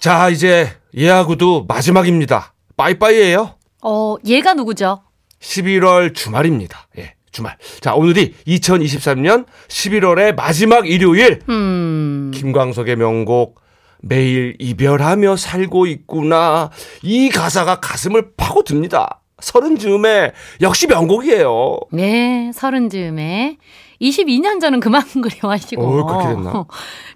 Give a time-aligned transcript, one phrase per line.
[0.00, 2.54] 자 이제 예하고도 마지막입니다.
[2.78, 3.54] 빠이빠이예요?
[3.82, 5.02] 어, 얘가 누구죠?
[5.40, 6.88] 11월 주말입니다.
[6.96, 7.58] 예 주말.
[7.82, 11.40] 자 오늘이 2023년 11월의 마지막 일요일.
[11.50, 12.30] 음.
[12.34, 13.60] 김광석의 명곡
[14.00, 16.70] 매일 이별하며 살고 있구나.
[17.02, 19.20] 이 가사가 가슴을 파고듭니다.
[19.40, 21.78] 서른 즈음에 역시 명곡이에요.
[21.92, 23.58] 네, 서른 즈음에
[24.00, 25.82] 22년 전은 그만 그리워하시고.
[25.82, 26.64] 어, 그렇게 됐나?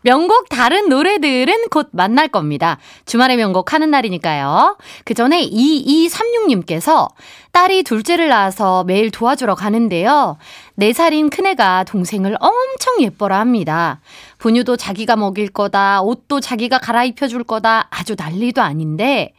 [0.03, 2.79] 명곡 다른 노래들은 곧 만날 겁니다.
[3.07, 4.77] 주말에 명곡 하는 날이니까요.
[5.05, 7.09] 그 전에 2236님께서
[7.53, 10.37] 딸이 둘째를 낳아서 매일 도와주러 가는데요.
[10.79, 14.01] 4살인 큰애가 동생을 엄청 예뻐라 합니다.
[14.39, 19.33] 분유도 자기가 먹일 거다, 옷도 자기가 갈아입혀 줄 거다, 아주 난리도 아닌데,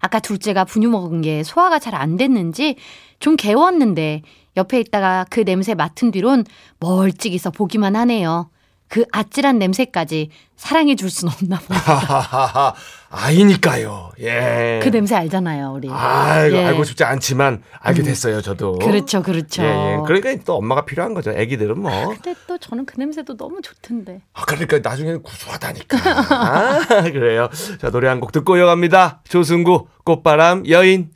[0.00, 2.76] 아까 둘째가 분유 먹은 게 소화가 잘 안 됐는지
[3.18, 4.22] 좀 개웠는데
[4.58, 6.44] 옆에 있다가 그 냄새 맡은 뒤론
[6.80, 8.50] 멀찍이서 보기만 하네요.
[8.90, 12.74] 그 아찔한 냄새까지 사랑해 줄 순 없나 봅니다.
[13.10, 14.80] 아이니까요 예.
[14.82, 15.88] 그 냄새 알잖아요, 우리.
[15.90, 16.64] 아이고 예.
[16.64, 19.62] 알고 싶지 않지만 알게 됐어요 저도 그렇죠, 그렇죠.
[19.62, 19.98] 예, 예.
[20.06, 24.22] 그러니까 또 엄마가 필요한 거죠 애기들은 뭐 근데 또 저는 그 냄새도 너무 좋던데.
[24.32, 25.98] 아, 그러니까 나중에는 구수하다니까.
[26.30, 26.78] 아,
[27.12, 27.48] 그래요.
[27.80, 29.20] 자, 노래 한 곡 듣고 이어갑니다.
[29.28, 31.10] 조승구, 꽃바람, 여인.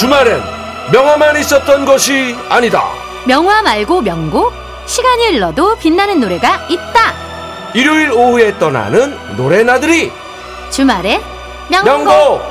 [0.00, 0.40] 주말엔
[0.94, 2.84] 명화만 있었던 것이 아니다.
[3.26, 4.50] 명화 말고 명곡?
[4.86, 7.12] 시간이 흘러도 빛나는 노래가 있다.
[7.74, 10.10] 일요일 오후에 떠나는 노래나들이
[10.70, 11.20] 주말에
[11.70, 11.84] 명곡.
[11.84, 12.42] 명곡!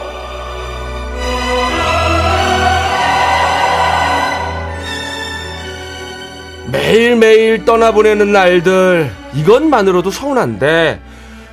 [6.71, 11.01] 매일매일 떠나보내는 날들 이것만으로도 서운한데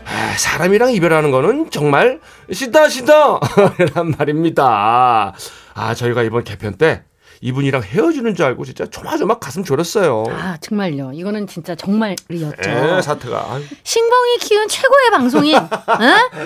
[0.05, 2.21] 아, 사람이랑 이별하는 거는 정말
[2.53, 3.41] 싫다 싫다
[3.95, 5.33] 란 말입니다
[5.77, 7.03] 아 저희가 이번 개편 때
[7.43, 11.11] 이분이랑 헤어지는 줄 알고 진짜 조마조마 가슴 졸였어요 아, 정말요.
[11.13, 12.71] 이거는 진짜 정말이었죠.
[12.71, 13.63] 에 사태가 아유.
[13.85, 15.69] 싱벙이 키운 최고의 방송인, 어?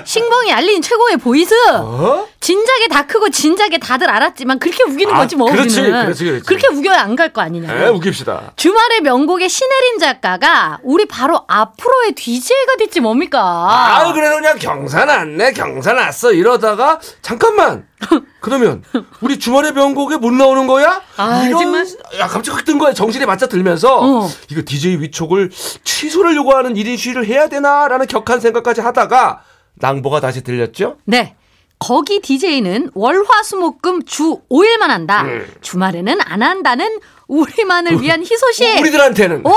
[0.05, 1.55] 싱벙이 알린 최고의 보이스.
[1.77, 2.27] 어?
[2.41, 6.03] 진작에 다 크고 진작에 다들 알았지만 그렇게 우기는 아, 거지 뭐 그렇지, 우리는.
[6.03, 6.45] 그렇지, 그렇지.
[6.47, 7.73] 그렇게 우겨야 안 갈 거 아니냐.
[7.73, 13.39] 에 웃깁시다 주말의 명곡의 신혜림 작가가 우리 바로 앞으로의 DJ가 됐지 뭡니까?
[13.41, 16.33] 아, 그래도 그냥 경사 났네, 경사 났어.
[16.33, 17.87] 이러다가, 잠깐만.
[18.41, 18.83] 그러면,
[19.21, 21.03] 우리 주말의 명곡에 못 나오는 거야?
[21.17, 21.87] 아, 이런, 정말?
[22.19, 22.93] 야, 갑자기 확뜬 거야.
[22.93, 24.28] 정신에 맞춰 들면서, 어.
[24.51, 25.51] 이거 DJ 위촉을
[25.84, 29.43] 취소를 요구하는 1인 시위를 해야 되나라는 격한 생각까지 하다가,
[29.75, 30.97] 낭보가 다시 들렸죠?
[31.05, 31.37] 네.
[31.79, 35.23] 거기 DJ는 월화수목금 주 5일만 한다.
[35.23, 35.47] 음.
[35.62, 37.00] 주말에는 안 한다는
[37.31, 38.81] 우리만을 위한 희소식.
[38.81, 39.47] 우리들한테는.
[39.47, 39.53] 오,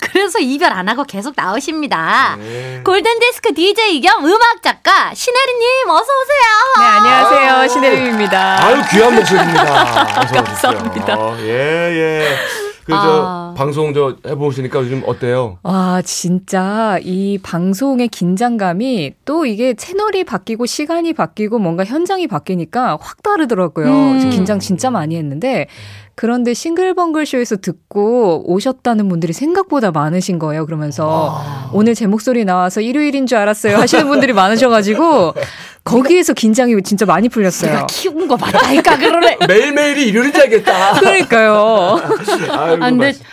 [0.00, 2.36] 그래서 이별 안 하고 계속 나오십니다.
[2.38, 2.80] 네.
[2.84, 6.78] 골든디스크 DJ 겸 음악 작가 신혜리님 어서 오세요.
[6.78, 7.52] 네, 안녕하세요.
[7.52, 7.68] 아유.
[7.68, 8.64] 신혜림입니다.
[8.64, 9.84] 아유, 귀한 목소리입니다.
[10.32, 11.38] 감사합니다.
[11.40, 12.36] 예, 예.
[12.84, 13.54] 그, 저, 아.
[13.56, 15.58] 방송 저 해보시니까 요즘 어때요?
[15.62, 23.22] 와, 진짜 이 방송의 긴장감이 또 이게 채널이 바뀌고 시간이 바뀌고 뭔가 현장이 바뀌니까 확
[23.22, 23.86] 다르더라고요.
[23.86, 24.30] 음.
[24.30, 25.68] 긴장 진짜 많이 했는데
[26.14, 30.66] 그런데 싱글벙글 쇼에서 듣고 오셨다는 분들이 생각보다 많으신 거예요.
[30.66, 31.40] 그러면서
[31.72, 33.76] 오늘 제 목소리 나와서 일요일인 줄 알았어요.
[33.78, 35.34] 하시는 분들이 많으셔가지고
[35.84, 37.72] 거기에서 긴장이 진짜 많이 풀렸어요.
[37.72, 39.38] 내가 키운 거 맞다니까 그러네.
[39.48, 41.00] 매일매일이 일요일인지 알겠다.
[41.00, 42.00] 그러니까요.
[42.50, 43.24] 아이고, 아, 근데 말씀.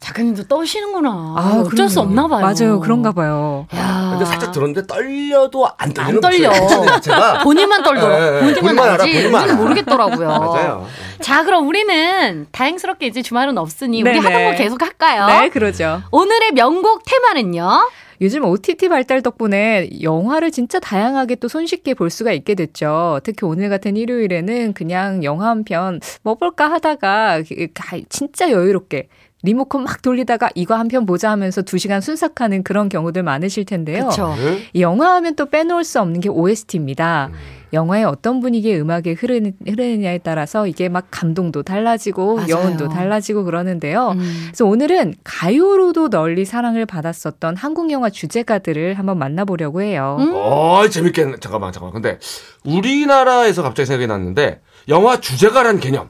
[0.00, 1.10] 작가님도 떠시는구나.
[1.10, 2.08] 아, 어쩔 수 그럼요.
[2.08, 2.40] 없나 봐요.
[2.40, 2.80] 맞아요.
[2.80, 3.66] 그런가 봐요.
[3.74, 4.08] 야.
[4.12, 6.50] 근데 살짝 들었는데 떨려도 안 떨리는 안 떨려.
[7.42, 8.14] 본인만 떨더라.
[8.14, 8.40] 예, 예.
[8.40, 9.12] 본인만 본인만 알아, 알지.
[9.12, 9.56] 본인만.
[9.56, 10.28] 모르겠더라고요.
[10.38, 10.86] 맞아요.
[11.20, 14.20] 자, 그럼 우리는 다행스럽게 이제 주말은 없으니 우리 네네.
[14.24, 15.26] 하던 거 계속 할까요?
[15.26, 16.00] 네, 그러죠.
[16.12, 17.90] 오늘의 명곡 테마는요.
[18.20, 23.20] 요즘 OTT 발달 덕분에 영화를 진짜 다양하게 또 손쉽게 볼 수가 있게 됐죠.
[23.22, 29.06] 특히 오늘 같은 일요일에는 그냥 영화 한 편 뭐 볼까 하다가 그- 가- 진짜 여유롭게
[29.42, 34.04] 리모컨 막 돌리다가 이거 한 편 보자 하면서 두 시간 순삭하는 그런 경우들 많으실 텐데요.
[34.04, 34.34] 그렇죠.
[34.36, 34.62] 네?
[34.72, 37.30] 이 영화 하면 또 빼놓을 수 없는 게 OST입니다.
[37.74, 42.48] 영화의 어떤 분위기의 음악이 흐르느, 흐르느냐에 따라서 이게 막 감동도 달라지고 맞아요.
[42.48, 44.12] 여운도 달라지고 그러는데요.
[44.16, 44.44] 음.
[44.46, 50.16] 그래서 오늘은 가요로도 널리 사랑을 받았었던 한국 영화 주제가들을 한번 만나보려고 해요.
[50.18, 50.32] 음?
[50.34, 51.36] 어, 재밌겠네.
[51.40, 51.92] 잠깐만, 잠깐만.
[52.00, 52.18] 근데
[52.64, 56.08] 우리나라에서 갑자기 생각이 났는데 영화 주제가란 개념.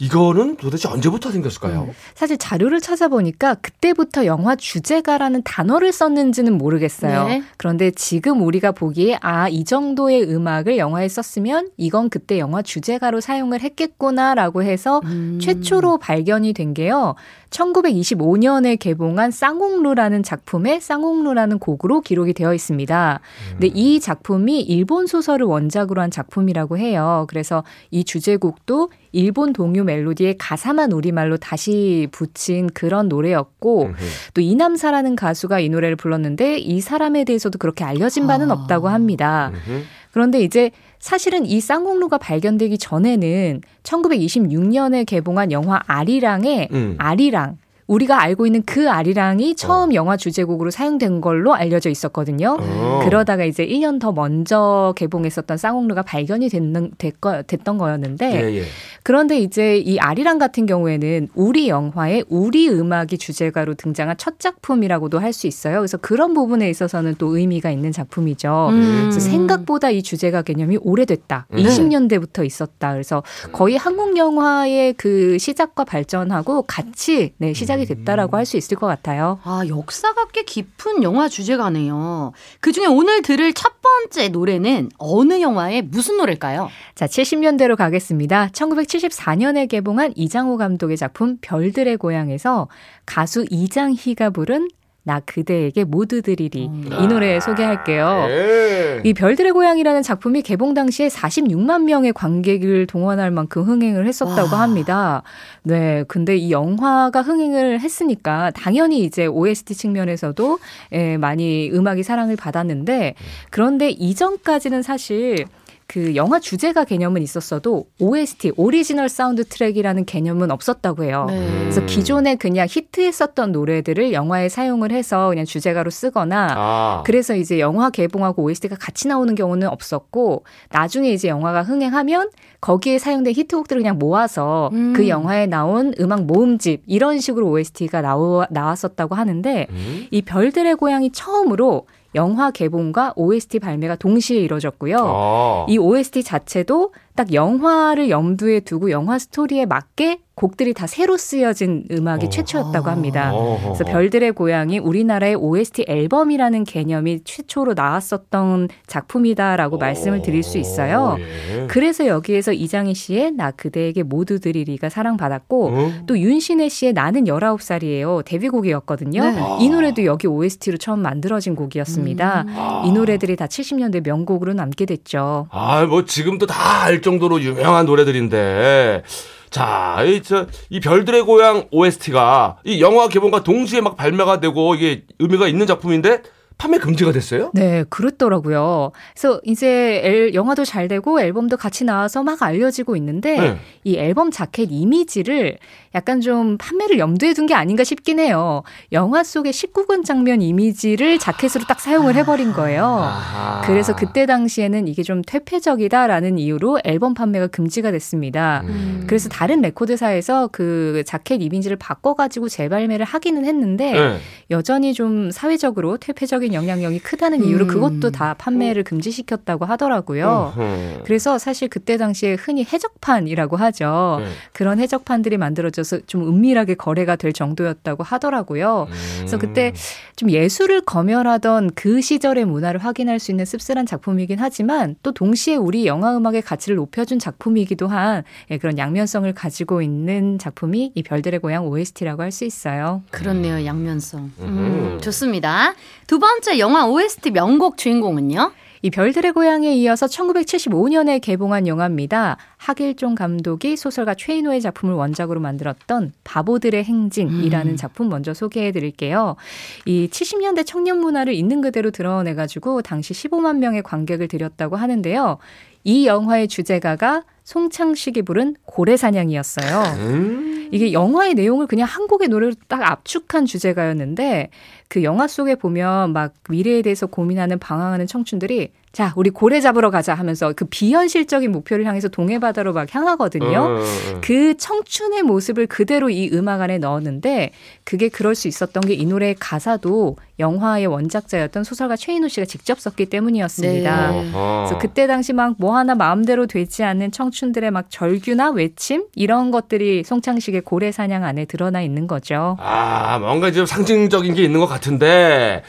[0.00, 1.82] 이거는 도대체 언제부터 생겼을까요?
[1.82, 1.92] 음.
[2.14, 7.28] 사실 자료를 찾아보니까 그때부터 영화 주제가라는 단어를 썼는지는 모르겠어요.
[7.28, 7.42] 네.
[7.58, 13.60] 그런데 지금 우리가 보기에 아, 이 정도의 음악을 영화에 썼으면 이건 그때 영화 주제가로 사용을
[13.60, 15.38] 했겠구나라고 해서 음.
[15.40, 17.14] 최초로 발견이 된 게요.
[17.50, 23.20] 1925년에 개봉한 쌍옥루라는 작품의 쌍옥루라는 곡으로 기록이 되어 있습니다.
[23.50, 27.26] 근데 이 작품이 일본 소설을 원작으로 한 작품이라고 해요.
[27.28, 33.96] 그래서 이 주제곡도 일본 동요 멜로디에 가사만 우리말로 다시 붙인 그런 노래였고 음흠.
[34.34, 38.54] 또 이남사라는 가수가 이 노래를 불렀는데 이 사람에 대해서도 그렇게 알려진 바는 아.
[38.54, 39.50] 없다고 합니다.
[39.52, 39.82] 음흠.
[40.12, 46.94] 그런데 이제 사실은 이 쌍곡루가 발견되기 전에는 1926년에 개봉한 영화 아리랑의 음.
[46.98, 47.58] 아리랑
[47.90, 52.56] 우리가 알고 있는 그 아리랑이 처음 영화 주제곡으로 사용된 걸로 알려져 있었거든요.
[52.60, 53.00] 어.
[53.02, 58.62] 그러다가 이제 1년 더 먼저 개봉했었던 쌍옥루가 발견이 됐는, 됐거, 됐던 거였는데 예, 예.
[59.02, 65.30] 그런데 이제 이 아리랑 같은 경우에는 우리 영화에 우리 음악이 주제가로 등장한 첫 작품이라고도 할
[65.30, 65.78] 수 있어요.
[65.78, 68.68] 그래서 그런 부분에 있어서는 또 의미가 있는 작품이죠.
[68.72, 68.98] 음.
[69.02, 71.46] 그래서 생각보다 이 주제가 개념이 오래됐다.
[71.52, 71.56] 음.
[71.56, 72.92] 20년대부터 있었다.
[72.92, 73.22] 그래서
[73.52, 79.38] 거의 한국 영화의 그 시작과 발전하고 같이 네, 시작이 됐다라고 할 수 있을 것 같아요.
[79.44, 82.32] 아, 역사가 꽤 깊은 영화 주제가네요.
[82.60, 86.68] 그 중에 오늘 들을 첫 번째 노래는 어느 영화의 무슨 노래일까요?
[86.94, 88.48] 자, 70년대로 가겠습니다.
[88.48, 92.68] 1974년에 개봉한 이장호 감독의 작품 별들의 고향에서
[93.06, 94.68] 가수 이장희가 부른
[95.10, 96.70] 나 그대에게 모두 드리리
[97.00, 98.26] 이 노래 소개할게요.
[98.28, 99.00] 예.
[99.02, 104.62] 이 별들의 고향이라는 작품이 개봉 당시에 46만 명의 관객을 동원할 만큼 흥행을 했었다고 와.
[104.62, 105.24] 합니다.
[105.64, 110.60] 네, 근데 이 영화가 흥행을 했으니까 당연히 이제 OST 측면에서도
[110.92, 113.14] 예, 많이 음악이 사랑을 받았는데
[113.50, 115.44] 그런데 이전까지는 사실
[115.90, 121.26] 그 영화 주제가 개념은 있었어도 OST 오리지널 사운드 트랙이라는 개념은 없었다고 해요.
[121.28, 121.44] 네.
[121.62, 127.02] 그래서 기존에 그냥 히트했었던 노래들을 영화에 사용을 해서 그냥 주제가로 쓰거나 아.
[127.04, 133.34] 그래서 이제 영화 개봉하고 OST가 같이 나오는 경우는 없었고 나중에 이제 영화가 흥행하면 거기에 사용된
[133.34, 134.92] 히트곡들을 그냥 모아서 음.
[134.92, 140.06] 그 영화에 나온 음악 모음집 이런 식으로 OST가 나오, 나왔었다고 하는데 음?
[140.12, 144.96] 이 별들의 고향이 처음으로 영화 개봉과 OST 발매가 동시에 이뤄졌고요.
[144.98, 145.66] 아.
[145.68, 152.26] 이 OST 자체도 딱 영화를 염두에 두고 영화 스토리에 맞게 곡들이 다 새로 쓰여진 음악이
[152.26, 152.28] 어.
[152.30, 153.34] 최초였다고 합니다.
[153.34, 153.74] 어허허.
[153.74, 161.18] 그래서 별들의 고향이 우리나라의 OST 앨범이라는 개념이 최초로 나왔었던 작품이다라고 말씀을 드릴 수 있어요.
[161.18, 161.66] 예.
[161.66, 165.92] 그래서 여기에서 이장희 씨의 나 그대에게 모두 드리리가 사랑받았고 어?
[166.06, 168.24] 또 윤신혜 씨의 나는 19살이에요.
[168.24, 169.22] 데뷔곡이었거든요.
[169.22, 169.40] 네.
[169.60, 172.44] 이 노래도 여기 OST로 처음 만들어진 곡이었습니다.
[172.48, 172.82] 아.
[172.86, 175.48] 이 노래들이 다 70년대 명곡으로 남게 됐죠.
[175.50, 179.02] 아, 뭐 지금도 다 알 정도로 유명한 노래들인데.
[179.50, 185.02] 자, 이, 저, 이 별들의 고향 OST가 이 영화 개봉과 동시에 막 발매가 되고 이게
[185.18, 186.22] 의미가 있는 작품인데
[186.60, 187.50] 판매 금지가 됐어요?
[187.54, 188.92] 네, 그렇더라고요.
[189.14, 193.56] 그래서 이제 앨- 영화도 잘 되고 앨범도 같이 나와서 막 알려지고 있는데 네.
[193.84, 195.56] 이 앨범 자켓 이미지를
[195.94, 198.62] 약간 좀 판매를 염두에 둔 게 아닌가 싶긴 해요.
[198.92, 202.84] 영화 속의 19금 장면 이미지를 자켓으로 딱 사용을 해버린 거예요.
[202.84, 203.62] 아하.
[203.64, 208.62] 그래서 그때 당시에는 이게 좀 퇴폐적이다라는 이유로 앨범 판매가 금지가 됐습니다.
[208.66, 209.04] 음.
[209.06, 214.18] 그래서 다른 레코드사에서 그 자켓 이미지를 바꿔가지고 재발매를 하기는 했는데 네.
[214.50, 217.68] 여전히 좀 사회적으로 퇴폐적인 영향력이 크다는 이유로 음.
[217.68, 220.52] 그것도 다 판매를 금지시켰다고 하더라고요.
[220.56, 221.02] 어허.
[221.04, 224.20] 그래서 사실 그때 당시에 흔히 해적판이라고 하죠.
[224.24, 224.30] 네.
[224.52, 228.88] 그런 해적판들이 만들어져서 좀 은밀하게 거래가 될 정도였다고 하더라고요.
[229.18, 229.72] 그래서 그때
[230.16, 235.86] 좀 예술을 검열하던 그 시절의 문화를 확인할 수 있는 씁쓸한 작품이긴 하지만 또 동시에 우리
[235.86, 241.66] 영화 음악의 가치를 높여준 작품이기도 한 예, 그런 양면성을 가지고 있는 작품이 이 별들의 고향
[241.66, 243.02] OST라고 할 수 있어요.
[243.10, 244.20] 그렇네요, 양면성.
[244.38, 245.00] 음, 음.
[245.02, 245.74] 좋습니다.
[246.06, 248.52] 두 번째 영화 OST 명곡 주인공은요?
[248.82, 252.38] 이 별들의 고향에 이어서 1975년에 개봉한 영화입니다.
[252.56, 257.76] 하길종 감독이 소설가 최인호의 작품을 원작으로 만들었던 바보들의 행진이라는 음.
[257.76, 259.36] 작품 먼저 소개해 드릴게요.
[259.84, 265.38] 이 70년대 청년 문화를 있는 그대로 드러내 가지고 당시 15만 명의 관객을 들였다고 하는데요.
[265.84, 269.82] 이 영화의 주제가가 송창식이 부른 고래사냥이었어요.
[269.98, 270.68] 음.
[270.72, 274.50] 이게 영화의 내용을 그냥 한 곡의 노래로 딱 압축한 주제가였는데
[274.88, 280.14] 그 영화 속에 보면 막 미래에 대해서 고민하는 방황하는 청춘들이 자, 우리 고래 잡으러 가자
[280.14, 283.58] 하면서 그 비현실적인 목표를 향해서 동해바다로 막 향하거든요.
[283.58, 284.20] 어, 어, 어.
[284.20, 287.52] 그 청춘의 모습을 그대로 이 음악 안에 넣었는데
[287.84, 293.06] 그게 그럴 수 있었던 게 이 노래의 가사도 영화의 원작자였던 소설가 최인호 씨가 직접 썼기
[293.06, 294.10] 때문이었습니다.
[294.10, 294.30] 네.
[294.32, 300.02] 그래서 그때 당시 막 뭐 하나 마음대로 되지 않는 청춘들의 막 절규나 외침 이런 것들이
[300.04, 302.56] 송창식의 고래 사냥 안에 드러나 있는 거죠.
[302.60, 305.62] 아, 뭔가 좀 상징적인 게 있는 것 같은데.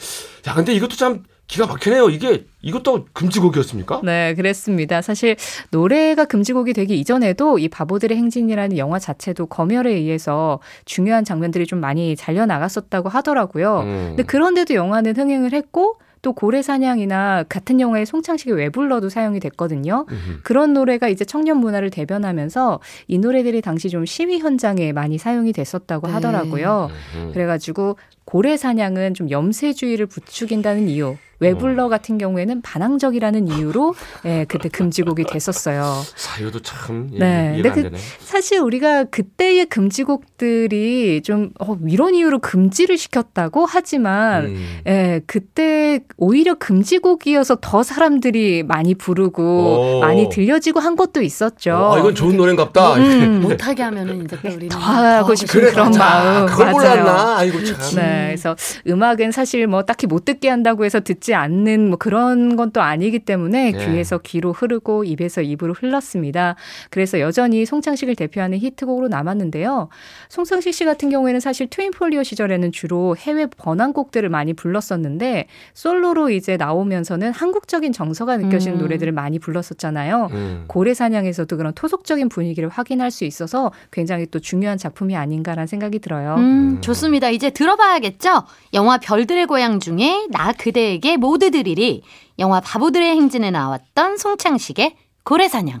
[0.48, 2.08] 야, 근데 이것도 참 기가 막히네요.
[2.08, 4.00] 이게, 이것도 금지곡이었습니까?
[4.04, 5.02] 네, 그랬습니다.
[5.02, 5.36] 사실
[5.70, 12.16] 노래가 금지곡이 되기 이전에도 이 바보들의 행진이라는 영화 자체도 검열에 의해서 중요한 장면들이 좀 많이
[12.16, 13.80] 잘려 나갔었다고 하더라고요.
[13.80, 14.04] 음.
[14.10, 20.06] 근데 그런데도 영화는 흥행을 했고 또 고래사냥이나 같은 영화의 송창식의 왜 불러도 사용이 됐거든요.
[20.08, 20.40] 음흠.
[20.44, 26.06] 그런 노래가 이제 청년 문화를 대변하면서 이 노래들이 당시 좀 시위 현장에 많이 사용이 됐었다고
[26.06, 26.12] 네.
[26.12, 26.90] 하더라고요.
[27.16, 27.30] 음.
[27.34, 31.16] 그래가지고 고래 사냥은 좀 염세주의를 부추긴다는 이유.
[31.42, 33.94] 외불러 같은 경우에는 반항적이라는 이유로
[34.24, 36.02] 예, 그때 금지곡이 됐었어요.
[36.14, 37.98] 사유도 참 예, 네, 이해가 안 근데 되네.
[38.20, 44.78] 사실 우리가 그때의 금지곡들이 좀 어, 이런 이유로 금지를 시켰다고 하지만 음.
[44.86, 50.00] 예, 그때 오히려 금지곡이어서 더 사람들이 많이 부르고 오.
[50.00, 51.74] 많이 들려지고 한 것도 있었죠.
[51.74, 52.94] 아, 이건 좋은 노래인갑다.
[52.96, 55.98] 음, 못하게 하면은 이제 또 우리는 더 하고 싶은 그래, 그런 맞아.
[55.98, 56.46] 마음.
[56.46, 57.02] 그걸 맞아요.
[57.02, 57.36] 몰랐나?
[57.38, 57.76] 아이고 참.
[57.96, 58.56] 네, 그래서
[58.86, 63.18] 음악은 사실 뭐 딱히 못 듣게 한다고 해서 듣지 않는 뭐 그런 건 또 아니기
[63.20, 63.86] 때문에 네.
[63.86, 66.56] 귀에서 귀로 흐르고 입에서 입으로 흘렀습니다.
[66.90, 69.88] 그래서 여전히 송창식을 대표하는 히트곡으로 남았는데요.
[70.28, 77.32] 송창식 씨 같은 경우에는 사실 트윈폴리오 시절에는 주로 해외 번안곡들을 많이 불렀었는데 솔로로 이제 나오면서는
[77.32, 78.82] 한국적인 정서가 느껴지는 음.
[78.82, 80.28] 노래들을 많이 불렀었잖아요.
[80.32, 80.64] 음.
[80.66, 86.36] 고래사냥에서도 그런 토속적인 분위기를 확인할 수 있어서 굉장히 또 중요한 작품이 아닌가라는 생각이 들어요.
[86.38, 87.28] 음, 좋습니다.
[87.30, 88.44] 이제 들어봐야겠죠?
[88.74, 92.02] 영화 별들의 고향 중에 나 그대에게 모두 드리리
[92.40, 95.80] 영화 바보들의 행진에 나왔던 송창식의 고래사냥.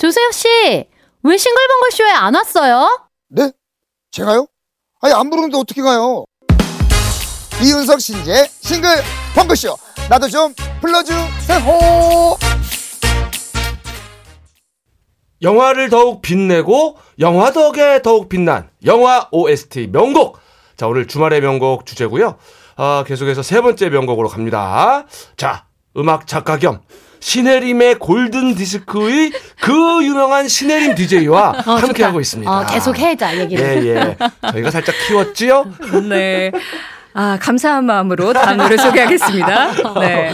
[0.00, 0.48] 조세혁 씨,
[1.22, 3.08] 왜 싱글벙글 쇼에 안 왔어요?
[3.28, 3.52] 네?
[4.10, 4.48] 제가요?
[5.00, 6.24] 아니 안 부르는데 어떻게 가요?
[7.62, 8.88] 이윤석 신재 싱글
[9.36, 9.76] 펑크쇼
[10.10, 11.60] 나도 좀 불러주세요
[15.42, 20.38] 영화를 더욱 빛내고 영화 덕에 더욱 빛난 영화 OST 명곡.
[20.76, 22.36] 자, 오늘 주말의 명곡 주제고요.
[22.76, 25.04] 아, 계속해서 세 번째 명곡으로 갑니다.
[25.36, 25.64] 자,
[25.96, 26.80] 음악 작가 겸
[27.20, 29.72] 신혜림의 골든 디스크의 그
[30.04, 32.50] 유명한 신혜림 DJ와 함께 하고 있습니다.
[32.50, 33.64] 어, 계속 해자 얘기를.
[33.64, 34.16] 예, 예.
[34.52, 35.64] 저희가 살짝 키웠지요?
[36.08, 36.52] 네.
[37.14, 40.00] 아, 감사한 마음으로 다음 노래 소개하겠습니다.
[40.00, 40.32] 네.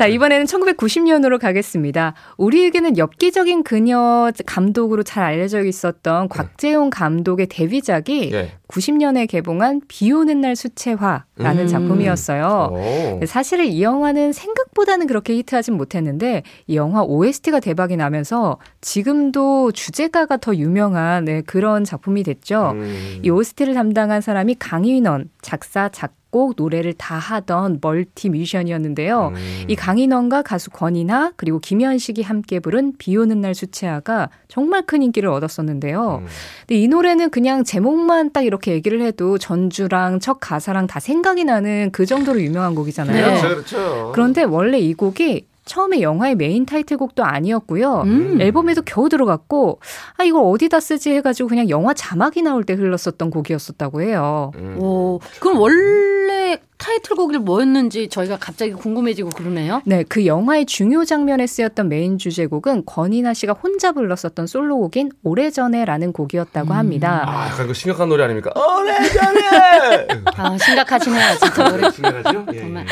[0.00, 2.14] 자, 이번에는 1990년으로 가겠습니다.
[2.38, 8.52] 우리에게는 엽기적인 그녀 감독으로 잘 알려져 있었던 곽재용 감독의 데뷔작이 예.
[8.68, 11.66] 90년에 개봉한 비 오는 날 수채화라는 음.
[11.66, 13.20] 작품이었어요.
[13.20, 13.26] 오.
[13.26, 20.56] 사실은 이 영화는 생각보다는 그렇게 히트하진 못했는데 이 영화 OST가 대박이 나면서 지금도 주제가가 더
[20.56, 22.70] 유명한 네, 그런 작품이 됐죠.
[22.74, 23.20] 음.
[23.22, 29.32] 이 OST를 담당한 사람이 강인원 작사 작 곡 노래를 다 하던 멀티 뮤지션이었는데요.
[29.34, 29.64] 음.
[29.68, 35.28] 이 강인원과 가수 권이나 그리고 김현식이 함께 부른 비 오는 날 수채화가 정말 큰 인기를
[35.28, 36.22] 얻었었는데요.
[36.22, 36.26] 음.
[36.60, 41.90] 근데 이 노래는 그냥 제목만 딱 이렇게 얘기를 해도 전주랑 첫 가사랑 다 생각이 나는
[41.92, 43.26] 그 정도로 유명한 곡이잖아요.
[43.26, 43.40] 네.
[43.40, 44.12] 그렇죠, 그렇죠.
[44.14, 48.02] 그런데 원래 이 곡이 처음에 영화의 메인 타이틀곡도 아니었고요.
[48.02, 48.40] 음.
[48.40, 49.78] 앨범에도 겨우 들어갔고
[50.16, 54.50] 아 이걸 어디다 쓰지 해가지고 그냥 영화 자막이 나올 때 흘렀었던 곡이었었다고 해요.
[54.56, 54.76] 음.
[54.80, 59.82] 오, 그럼 원래 타이틀곡이 뭐였는지 저희가 갑자기 궁금해지고 그러네요.
[59.84, 66.72] 네, 그 영화의 중요 장면에 쓰였던 메인 주제곡은 권인하 씨가 혼자 불렀었던 솔로곡인 오래전에라는 곡이었다고
[66.72, 67.24] 합니다.
[67.26, 68.50] 아, 약간 그 심각한 노래 아닙니까?
[68.56, 70.08] 오래전에!
[70.36, 71.90] 아, 심각하시네요, 진짜 노래.
[71.90, 72.46] 심각하죠?
[72.54, 72.86] 예, 정말.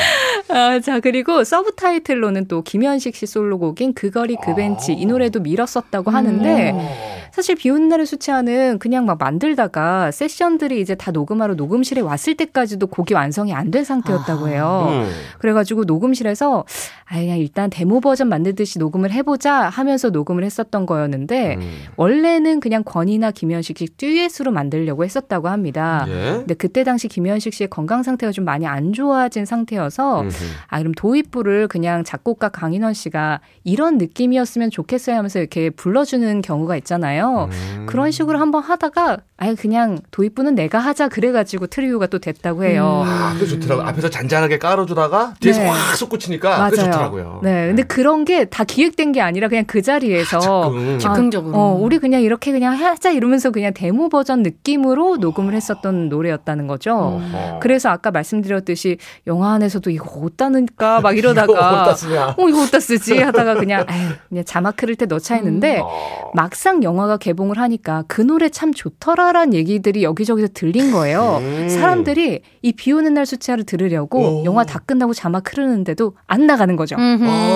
[0.49, 0.53] 예.
[0.53, 5.39] 아, 자, 그리고 서브 타이틀로는 또 김현식 씨 솔로곡인 그 거리 그 벤치 이 노래도
[5.39, 7.18] 밀었었다고 하는데 어.
[7.39, 12.87] 사실 비 오는 날의 수채화는 그냥 막 만들다가 세션들이 이제 다 녹음하러 녹음실에 왔을 때까지도
[12.87, 14.87] 곡이 완성이 안 된 상태였다고 해요.
[14.89, 15.09] 음.
[15.37, 16.65] 그래가지고 녹음실에서
[17.05, 21.71] 아 그냥 일단 데모 버전 만들듯이 녹음을 해보자 하면서 녹음을 했었던 거였는데 음.
[21.97, 26.05] 원래는 그냥 권인하 김현식 씨 듀엣으로 만들려고 했었다고 합니다.
[26.09, 26.31] 예.
[26.39, 30.43] 근데 그때 당시 김현식 씨의 건강 상태가 좀 많이 안 좋아진 상태여서 음흠.
[30.67, 37.28] 아 그럼 도입부를 그냥 작곡가 강인원 씨가 이런 느낌이었으면 좋겠어요 하면서 이렇게 불러주는 경우가 있잖아요.
[37.29, 37.49] 있잖아요.
[37.51, 37.85] 음.
[37.87, 43.03] 그런 식으로 한번 하다가 아예 그냥 도입부는 내가 하자 그래가지고 트리오가 또 됐다고 해요.
[43.05, 43.81] 아, 그게 좋더라고.
[43.83, 45.67] 앞에서 잔잔하게 깔아주다가 뒤에서 네.
[45.69, 47.39] 확 솟구치니까 그게 좋더라고요.
[47.43, 50.95] 네, 근데 그런 게 다 기획된 게 아니라 그냥 그 자리에서 즉흥.
[50.95, 51.55] 아, 즉흥적으로.
[51.57, 56.95] 어, 우리 그냥 이렇게 그냥 하자 이러면서 그냥 데모 버전 느낌으로 녹음을 했었던 노래였다는 거죠.
[56.95, 57.59] 어허.
[57.61, 62.35] 그래서 아까 말씀드렸듯이 영화 안에서도 이거 어디다 넣을까 막 이거 이러다가 어디다 쓰냐.
[62.37, 66.31] 어 이거 어디다 쓰지 하다가 그냥 아유 그냥 자막 흐를 때 넣자 했는데 어.
[66.33, 71.39] 막상 영화 가 개봉을 하니까 그 노래 참 좋더라라는 얘기들이 여기저기서 들린 거예요.
[71.41, 71.67] 음.
[71.67, 74.45] 사람들이 이 비 오는 날 수채화를 들으려고 오.
[74.45, 76.95] 영화 다 끝나고 자막 흐르는데도 안 나가는 거죠.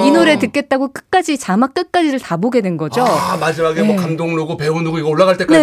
[0.06, 3.04] 이 노래 듣겠다고 끝까지 자막 끝까지를 다 보게 된 거죠.
[3.04, 4.02] 아, 마지막에 뭐 네.
[4.02, 5.60] 감독 누구 배우 누구 이거 올라갈 때까지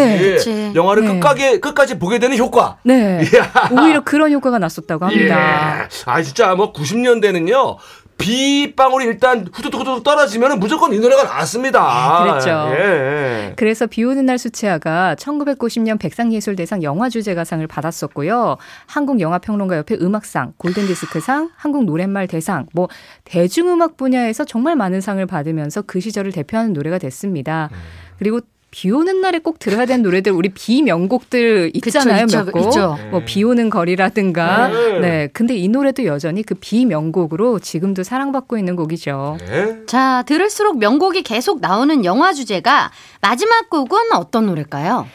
[0.47, 0.73] 네.
[0.75, 1.13] 영화를 네.
[1.15, 2.79] 끝까지 끝까지 보게 되는 효과.
[2.85, 3.21] 네.
[3.73, 5.83] 오히려 그런 효과가 났었다고 합니다.
[5.83, 5.89] 예.
[6.07, 7.77] 아 진짜 뭐 90년대는요.
[8.21, 11.81] 비방울이 일단 후두둑 후두둑 떨어지면 무조건 이 노래가 나왔습니다.
[11.83, 12.51] 아, 그랬죠.
[12.73, 13.55] 예.
[13.57, 18.57] 그래서 비 오는 날 수채화가 1990년 백상예술대상 영화주제가상을 받았었고요.
[18.87, 22.89] 한국영화평론가협회 음악상, 골든디스크상, 한국노랫말 대상, 뭐
[23.25, 27.71] 대중음악 분야에서 정말 많은 상을 받으면서 그 시절을 대표하는 노래가 됐습니다.
[27.73, 27.79] 음.
[28.19, 32.67] 그리고 비 오는 날에 꼭 들어야 되는 노래들 우리 비명곡들 있잖아요 그쵸, 몇 곡.
[32.67, 32.99] 있죠.
[33.11, 34.69] 뭐 비 오는 거리라든가.
[34.69, 34.99] 네.
[35.01, 35.29] 네.
[35.33, 39.39] 근데 이 노래도 여전히 그 비명곡으로 지금도 사랑받고 있는 곡이죠.
[39.51, 39.77] 예.
[39.87, 45.07] 자, 들을수록 명곡이 계속 나오는 영화 주제가 마지막 곡은 어떤 노래일까요?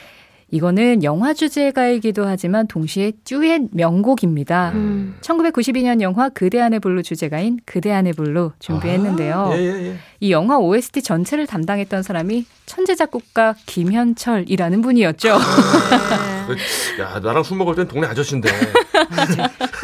[0.56, 4.72] 이거는 영화 주제가이기도 하지만 동시에 듀엣 명곡입니다.
[4.74, 5.18] 음.
[5.20, 9.50] 1992년 영화 그대 안의 블루 주제가인 그대 안의 블루 준비했는데요.
[9.52, 9.96] 예, 예, 예.
[10.22, 15.38] 이 영화 OST 전체를 담당했던 사람이 천재 작곡가 김현철이라는 분이었죠.
[16.48, 18.50] 그, 야, 나랑 술 먹을 땐 동네 아저씨인데.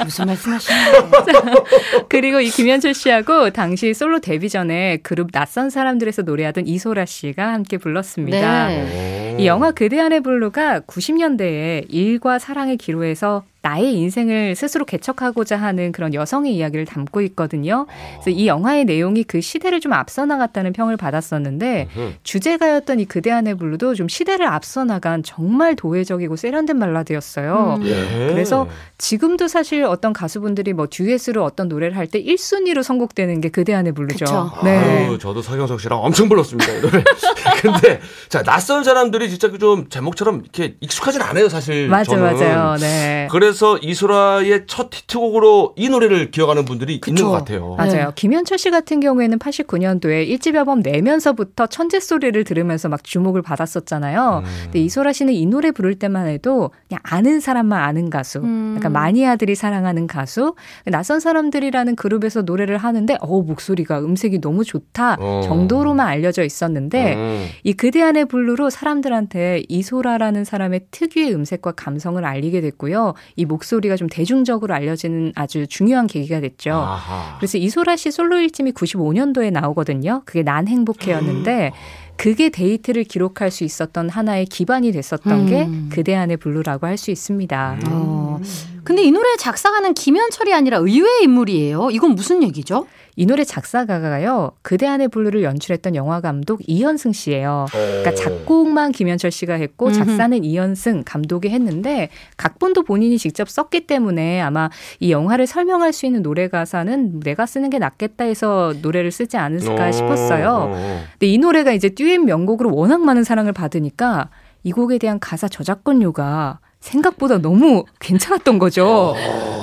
[0.03, 1.65] 무슨 말씀하시는 거예요?
[2.07, 7.77] 그리고 이 김현철 씨하고 당시 솔로 데뷔 전에 그룹 낯선 사람들에서 노래하던 이소라 씨가 함께
[7.77, 8.67] 불렀습니다.
[8.67, 9.20] 네.
[9.41, 16.13] 이 영화 그대 안의 블루가 90년대에 일과 사랑의 기로에서 나의 인생을 스스로 개척하고자 하는 그런
[16.13, 17.85] 여성의 이야기를 담고 있거든요.
[18.13, 22.15] 그래서 이 영화의 내용이 그 시대를 좀 앞서 나갔다는 평을 받았었는데 음.
[22.23, 27.77] 주제가였던 이 그대 안의 블루도 좀 시대를 앞서 나간 정말 도회적이고 세련된 발라드였어요.
[27.81, 27.85] 음.
[27.85, 28.27] 예.
[28.29, 33.73] 그래서 지금도 사실 어떤 가수분들이 뭐 듀엣으로 어떤 노래를 할 때 1순위로 선곡되는 게 그대
[33.73, 34.25] 안의 블루죠.
[34.25, 34.51] 그쵸.
[34.65, 34.77] 네.
[35.05, 37.03] 아유, 저도 서경석 씨랑 엄청 불렀습니다, 이 노래.
[37.61, 41.87] 근데, 자, 낯선 사람들이 진짜 그 좀 제목처럼 이렇게 익숙하진 않아요, 사실.
[41.87, 42.23] 맞아 저는.
[42.37, 42.75] 맞아요.
[42.77, 43.27] 네.
[43.31, 43.50] 그래서
[43.81, 47.27] 이소라의 첫 히트곡으로 이 노래를 기억하는 분들이 있는 그쵸.
[47.27, 47.75] 것 같아요.
[47.75, 48.07] 맞아요.
[48.07, 48.11] 네.
[48.15, 54.43] 김현철 씨 같은 경우에는 89년도에 일집 앨범 내면서부터 천재 소리를 들으면서 막 주목을 받았었잖아요.
[54.43, 54.49] 음.
[54.63, 58.75] 근데 이소라 씨는 이 노래 부를 때만 해도 그냥 아는 사람만 아는 가수, 음.
[58.77, 65.41] 약간 마니아들이 사랑하는 가수, 낯선 사람들이라는 그룹에서 노래를 하는데 어 목소리가 음색이 너무 좋다 어.
[65.43, 67.47] 정도로만 알려져 있었는데 음.
[67.63, 73.13] 이 그대 안의 블루로 사람들한테 이소라라는 사람의 특유의 음색과 감성을 알리게 됐고요.
[73.41, 76.71] 이 목소리가 좀 대중적으로 알려지는 아주 중요한 계기가 됐죠.
[76.73, 77.37] 아하.
[77.37, 80.21] 그래서 이소라 씨 솔로 1집이 95년도에 나오거든요.
[80.25, 81.71] 그게 난 행복해였는데
[82.17, 85.45] 그게 데이트를 기록할 수 있었던 하나의 기반이 됐었던 음.
[85.47, 87.79] 게 그대 안의 블루라고 할 수 있습니다.
[87.89, 88.39] 어.
[88.83, 91.89] 근데 이 노래 작사가는 김현철이 아니라 의외의 인물이에요.
[91.91, 92.85] 이건 무슨 얘기죠?
[93.15, 94.51] 이 노래 작사가가요.
[94.61, 97.65] 그대 안의 블루를 연출했던 영화 감독 이현승 씨예요.
[97.71, 99.91] 그러니까 작곡만 김현철 씨가 했고.
[99.91, 104.69] 작사는 이현승 감독이 했는데 각본도 본인이 직접 썼기 때문에 아마
[104.99, 109.87] 이 영화를 설명할 수 있는 노래 가사는 내가 쓰는 게 낫겠다 해서 노래를 쓰지 않을까
[109.87, 110.71] 어, 싶었어요.
[110.71, 111.03] 어.
[111.13, 114.29] 근데 이 노래가 이제 듀엣 명곡으로 워낙 많은 사랑을 받으니까
[114.63, 119.15] 이 곡에 대한 가사 저작권료가 생각보다 너무 괜찮았던 거죠.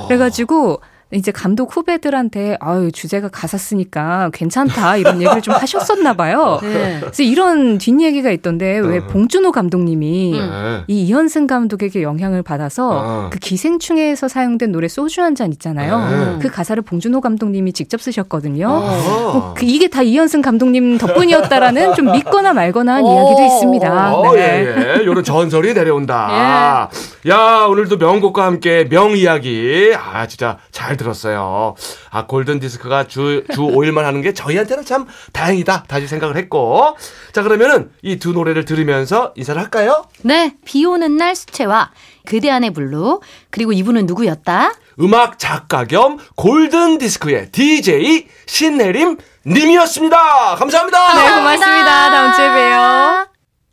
[0.06, 6.58] 그래가지고 이제 감독 후배들한테 아유 주제가 가사 쓰니까 괜찮다 이런 얘기를 좀 하셨었나 봐요.
[6.62, 6.98] 네.
[7.00, 9.06] 그래서 이런 뒷얘기가 있던데 왜 어.
[9.06, 10.84] 봉준호 감독님이 네.
[10.86, 13.30] 이 이현승 감독에게 영향을 받아서 어.
[13.32, 16.08] 그 기생충에서 사용된 노래 소주 한 잔 있잖아요.
[16.08, 16.38] 네.
[16.40, 18.66] 그 가사를 봉준호 감독님이 직접 쓰셨거든요.
[18.68, 19.32] 어.
[19.32, 24.14] 뭐그 이게 다 이현승 감독님 덕분이었다라는 좀 믿거나 말거나 한 이야기도 있습니다.
[24.16, 24.40] 어, 네.
[24.40, 25.06] 예, 예.
[25.06, 26.88] 요런 전설이 내려온다.
[27.28, 29.94] 야, 오늘도 명곡과 함께 명 이야기.
[29.96, 31.74] 아, 진짜 잘 들었어요.
[32.10, 35.84] 아, 골든 디스크가 주, 주 5일만 하는 게 저희한테는 참 다행이다.
[35.88, 36.96] 다시 생각을 했고.
[37.32, 40.04] 자, 그러면은 이 두 노래를 들으면서 인사를 할까요?
[40.22, 41.90] 네, 비 오는 날 수채화,
[42.26, 44.72] 그대 안의 블루, 그리고 이분은 누구였다?
[45.00, 50.56] 음악 작가 겸 골든 디스크의 DJ 신혜림 님이었습니다.
[50.56, 51.14] 감사합니다.
[51.14, 52.10] 네, 고맙습니다.
[52.10, 53.28] 다음 주에 봬요.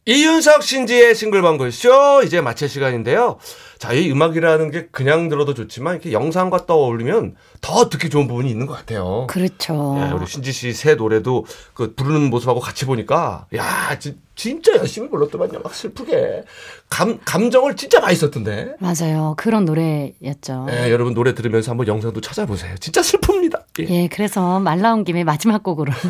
[0.08, 3.40] 이윤석 신지의 싱글벙글쇼 이제 마칠 시간인데요.
[3.78, 8.66] 자, 이 음악이라는 게 그냥 들어도 좋지만 이렇게 영상과 떠올리면 더 듣기 좋은 부분이 있는
[8.68, 9.28] 것 같아요.
[9.30, 9.96] 그렇죠.
[10.00, 15.10] 예, 우리 신지 씨 새 노래도 그 부르는 모습하고 같이 보니까 야, 지, 진짜 열심히
[15.10, 15.60] 불렀더만요.
[15.64, 16.44] 막 슬프게
[16.90, 18.76] 감 감정을 진짜 많이 썼던데.
[18.80, 19.34] 맞아요.
[19.38, 20.68] 그런 노래였죠.
[20.72, 22.76] 예, 여러분 노래 들으면서 한번 영상도 찾아보세요.
[22.80, 23.64] 진짜 슬픕니다.
[23.82, 23.86] 예.
[24.04, 25.92] 예, 그래서 말 나온 김에 마지막 곡으로.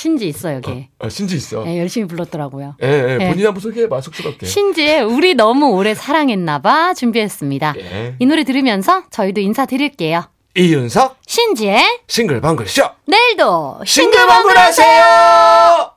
[0.00, 0.88] 신지 있어, 여기.
[0.98, 1.62] 어, 신지 있어.
[1.66, 2.76] 예, 열심히 불렀더라고요.
[2.82, 3.28] 예, 예, 예.
[3.28, 4.46] 본인 한번 소개해 봐, 쑥스럽게.
[4.46, 7.74] 신지의 우리 너무 오래 사랑했나봐 준비했습니다.
[7.76, 8.14] 예.
[8.18, 10.24] 이 노래 들으면서 저희도 인사드릴게요.
[10.56, 15.92] 이윤석 신지의 싱글벙글 쇼 내일도 싱글벙글 하세요.